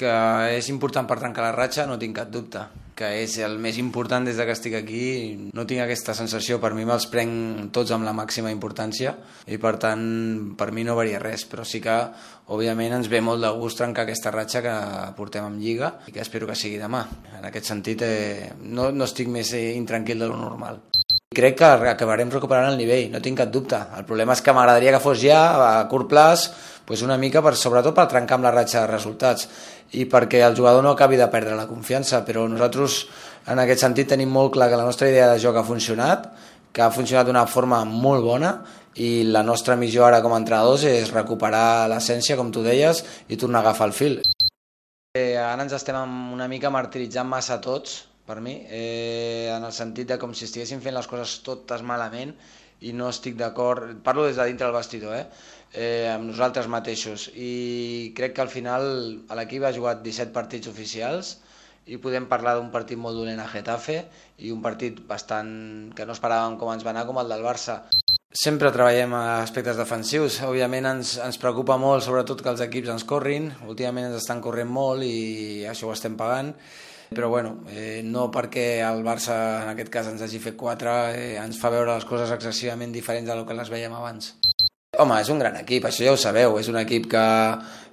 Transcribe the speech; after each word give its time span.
Que 0.00 0.12
és 0.56 0.70
important 0.72 1.08
per 1.08 1.18
trencar 1.20 1.44
la 1.44 1.56
ratxa, 1.56 1.84
no 1.88 1.98
tinc 2.00 2.16
cap 2.16 2.30
dubte 2.32 2.64
que 3.00 3.08
és 3.22 3.38
el 3.40 3.56
més 3.62 3.78
important 3.80 4.26
des 4.28 4.36
de 4.36 4.44
que 4.44 4.52
estic 4.52 4.76
aquí. 4.76 5.04
No 5.56 5.64
tinc 5.68 5.80
aquesta 5.86 6.12
sensació, 6.16 6.58
per 6.60 6.74
mi 6.76 6.84
me'ls 6.84 7.08
prenc 7.12 7.70
tots 7.72 7.94
amb 7.96 8.04
la 8.04 8.12
màxima 8.16 8.52
importància 8.52 9.14
i 9.48 9.56
per 9.62 9.78
tant 9.80 10.04
per 10.60 10.68
mi 10.76 10.84
no 10.84 10.98
varia 10.98 11.22
res, 11.22 11.46
però 11.48 11.64
sí 11.64 11.80
que 11.80 11.96
òbviament 12.52 12.98
ens 12.98 13.08
ve 13.08 13.22
molt 13.24 13.40
de 13.44 13.52
gust 13.56 13.80
trencar 13.80 14.04
aquesta 14.04 14.34
ratxa 14.34 14.64
que 14.66 14.76
portem 15.16 15.46
amb 15.46 15.62
Lliga 15.62 15.94
i 16.10 16.12
que 16.12 16.20
espero 16.20 16.50
que 16.50 16.58
sigui 16.58 16.80
demà. 16.82 17.06
En 17.38 17.48
aquest 17.48 17.72
sentit 17.72 18.04
eh, 18.04 18.50
no, 18.60 18.90
no 18.92 19.08
estic 19.08 19.32
més 19.32 19.54
eh, 19.56 19.70
intranquil 19.78 20.20
de 20.20 20.28
lo 20.28 20.36
normal. 20.36 20.82
Crec 21.30 21.60
que 21.60 21.66
acabarem 21.94 22.30
recuperant 22.32 22.72
el 22.72 22.76
nivell, 22.80 23.06
no 23.12 23.20
tinc 23.22 23.38
cap 23.38 23.52
dubte. 23.54 23.78
El 23.96 24.04
problema 24.04 24.34
és 24.34 24.42
que 24.42 24.52
m'agradaria 24.52 24.96
que 24.96 25.02
fos 25.04 25.20
ja, 25.22 25.40
a 25.62 25.84
curt 25.88 26.10
plaç, 26.10 26.48
pues 26.90 27.04
una 27.06 27.14
mica 27.16 27.38
per, 27.38 27.52
sobretot 27.54 27.94
per 27.94 28.08
trencar 28.10 28.34
amb 28.34 28.48
la 28.48 28.50
ratxa 28.50 28.80
de 28.80 28.88
resultats 28.90 29.44
i 29.94 30.08
perquè 30.10 30.40
el 30.42 30.56
jugador 30.58 30.82
no 30.82 30.90
acabi 30.90 31.14
de 31.20 31.28
perdre 31.30 31.54
la 31.54 31.68
confiança, 31.68 32.24
però 32.26 32.48
nosaltres 32.50 33.04
en 33.46 33.62
aquest 33.62 33.84
sentit 33.84 34.10
tenim 34.10 34.32
molt 34.34 34.56
clar 34.56 34.66
que 34.72 34.80
la 34.80 34.88
nostra 34.88 35.06
idea 35.06 35.28
de 35.30 35.38
joc 35.38 35.60
ha 35.60 35.62
funcionat, 35.62 36.26
que 36.74 36.82
ha 36.82 36.90
funcionat 36.90 37.30
d'una 37.30 37.44
forma 37.46 37.84
molt 37.86 38.26
bona 38.26 38.50
i 38.98 39.22
la 39.22 39.44
nostra 39.46 39.76
missió 39.78 40.02
ara 40.02 40.18
com 40.24 40.34
a 40.34 40.40
entrenadors 40.42 40.82
és 40.90 41.14
recuperar 41.14 41.86
l'essència, 41.94 42.34
com 42.34 42.50
tu 42.50 42.66
deies, 42.66 43.04
i 43.30 43.38
tornar 43.38 43.62
a 43.62 43.68
agafar 43.68 43.86
el 43.92 43.94
fil. 43.94 44.18
Eh, 45.14 45.38
ara 45.38 45.62
ens 45.62 45.78
estem 45.78 46.34
una 46.34 46.50
mica 46.50 46.74
martiritzant 46.74 47.30
massa 47.30 47.60
tots, 47.62 48.00
per 48.30 48.38
mi, 48.46 48.56
eh, 48.80 49.50
en 49.50 49.66
el 49.66 49.74
sentit 49.74 50.08
de 50.12 50.18
com 50.22 50.34
si 50.38 50.46
estiguéssim 50.46 50.82
fent 50.84 50.94
les 50.96 51.08
coses 51.10 51.36
totes 51.46 51.82
malament 51.92 52.34
i 52.86 52.92
no 52.96 53.08
estic 53.12 53.34
d'acord, 53.40 53.96
parlo 54.06 54.26
des 54.28 54.38
de 54.38 54.46
dintre 54.48 54.68
del 54.68 54.76
vestidor, 54.78 55.16
eh? 55.18 55.26
eh, 55.74 56.08
amb 56.14 56.30
nosaltres 56.30 56.68
mateixos 56.70 57.28
i 57.34 57.50
crec 58.16 58.36
que 58.36 58.44
al 58.46 58.52
final 58.52 58.86
l'equip 59.40 59.66
ha 59.66 59.74
jugat 59.76 60.02
17 60.06 60.34
partits 60.36 60.70
oficials 60.72 61.36
i 61.90 61.98
podem 61.98 62.26
parlar 62.30 62.56
d'un 62.58 62.70
partit 62.74 62.98
molt 62.98 63.18
dolent 63.18 63.40
a 63.42 63.48
Getafe 63.50 63.98
i 64.46 64.52
un 64.54 64.62
partit 64.62 65.00
bastant 65.10 65.50
que 65.96 66.06
no 66.06 66.16
esperàvem 66.16 66.58
com 66.60 66.72
ens 66.74 66.86
va 66.86 66.94
anar 66.94 67.06
com 67.08 67.18
el 67.22 67.34
del 67.34 67.46
Barça. 67.46 67.80
Sempre 68.30 68.70
treballem 68.70 69.10
a 69.18 69.40
aspectes 69.42 69.74
defensius. 69.74 70.36
Òbviament 70.46 70.86
ens, 70.86 71.16
ens 71.18 71.38
preocupa 71.42 71.74
molt, 71.82 72.04
sobretot 72.06 72.44
que 72.44 72.52
els 72.52 72.62
equips 72.62 72.92
ens 72.94 73.02
corrin. 73.02 73.50
Últimament 73.66 74.06
ens 74.06 74.20
estan 74.20 74.38
corrent 74.44 74.70
molt 74.70 75.02
i 75.02 75.66
això 75.66 75.90
ho 75.90 75.96
estem 75.96 76.14
pagant 76.18 76.54
però 77.10 77.28
bueno, 77.28 77.64
eh, 77.68 78.02
no 78.06 78.28
perquè 78.30 78.80
el 78.86 79.02
Barça 79.02 79.34
en 79.64 79.72
aquest 79.72 79.90
cas 79.90 80.08
ens 80.12 80.22
hagi 80.22 80.38
fet 80.38 80.54
4 80.56 80.92
eh, 81.10 81.32
ens 81.42 81.58
fa 81.58 81.72
veure 81.74 81.96
les 81.96 82.06
coses 82.06 82.30
excessivament 82.30 82.92
diferents 82.94 83.26
del 83.26 83.42
que 83.46 83.56
les 83.58 83.70
veiem 83.72 83.96
abans. 83.98 84.36
Home, 85.00 85.16
és 85.22 85.30
un 85.32 85.38
gran 85.42 85.56
equip, 85.58 85.88
això 85.88 86.06
ja 86.06 86.12
ho 86.14 86.18
sabeu, 86.20 86.56
és 86.60 86.68
un 86.70 86.78
equip 86.78 87.08
que 87.10 87.24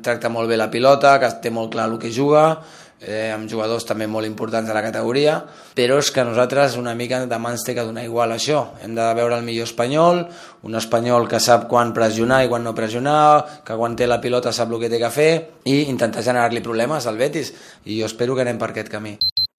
tracta 0.06 0.30
molt 0.34 0.50
bé 0.50 0.58
la 0.58 0.70
pilota, 0.70 1.16
que 1.22 1.30
té 1.42 1.50
molt 1.54 1.72
clar 1.74 1.88
el 1.90 1.98
que 2.02 2.12
juga, 2.14 2.60
eh, 3.02 3.32
amb 3.34 3.50
jugadors 3.50 3.86
també 3.86 4.08
molt 4.08 4.28
importants 4.28 4.68
de 4.70 4.76
la 4.76 4.84
categoria, 4.86 5.38
però 5.78 6.00
és 6.02 6.12
que 6.12 6.26
nosaltres 6.26 6.78
una 6.80 6.96
mica 6.98 7.24
demà 7.30 7.54
ens 7.54 7.66
té 7.68 7.76
que 7.78 7.86
donar 7.86 8.06
igual 8.08 8.34
això. 8.34 8.64
Hem 8.84 8.96
de 8.98 9.08
veure 9.18 9.38
el 9.38 9.46
millor 9.46 9.70
espanyol, 9.70 10.26
un 10.64 10.80
espanyol 10.80 11.28
que 11.30 11.42
sap 11.44 11.68
quan 11.72 11.94
pressionar 11.94 12.44
i 12.46 12.52
quan 12.52 12.66
no 12.66 12.76
pressionar, 12.78 13.62
que 13.66 13.78
quan 13.78 13.96
té 13.96 14.08
la 14.08 14.22
pilota 14.22 14.54
sap 14.54 14.74
el 14.74 14.82
que 14.82 14.92
té 14.94 15.02
que 15.02 15.14
fer 15.14 15.32
i 15.66 15.84
intentar 15.88 16.26
generar-li 16.26 16.66
problemes 16.66 17.08
al 17.08 17.18
Betis. 17.18 17.54
I 17.86 18.02
jo 18.02 18.10
espero 18.10 18.36
que 18.36 18.48
anem 18.48 18.58
per 18.58 18.74
aquest 18.74 18.90
camí. 18.94 19.18